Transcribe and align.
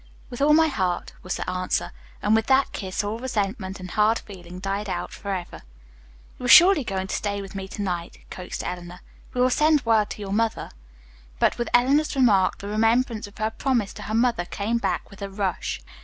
"With 0.31 0.41
all 0.41 0.55
my 0.55 0.65
heart," 0.67 1.13
was 1.21 1.35
the 1.35 1.47
answer. 1.47 1.91
And 2.23 2.33
with 2.33 2.47
that 2.47 2.71
kiss 2.71 3.03
all 3.03 3.19
resentment 3.19 3.79
and 3.79 3.91
hard 3.91 4.17
feeling 4.17 4.57
died 4.59 4.89
out 4.89 5.11
forever. 5.13 5.61
"You 6.39 6.45
are 6.47 6.49
surely 6.49 6.83
going 6.83 7.05
to 7.05 7.15
stay 7.15 7.39
with 7.39 7.53
me 7.53 7.67
to 7.67 7.83
night," 7.83 8.17
coaxed 8.31 8.63
Eleanor. 8.63 9.01
"We 9.35 9.41
will 9.41 9.51
send 9.51 9.85
word 9.85 10.09
to 10.09 10.21
your 10.23 10.33
mother." 10.33 10.71
But 11.37 11.59
with 11.59 11.69
Eleanor's 11.71 12.15
remark 12.15 12.57
the 12.57 12.67
remembrance 12.67 13.27
of 13.27 13.37
her 13.37 13.51
promise 13.51 13.93
to 13.93 14.01
her 14.01 14.15
mother 14.15 14.45
came 14.45 14.79
back 14.79 15.07
with 15.11 15.21
a 15.21 15.29
rush. 15.29 15.81